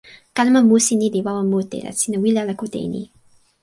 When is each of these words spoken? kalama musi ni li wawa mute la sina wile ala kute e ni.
kalama 0.35 0.61
musi 0.69 0.91
ni 0.95 1.07
li 1.13 1.19
wawa 1.25 1.43
mute 1.51 1.77
la 1.85 1.91
sina 1.99 2.17
wile 2.23 2.39
ala 2.41 2.53
kute 2.59 2.77
e 2.85 2.87
ni. 2.93 3.01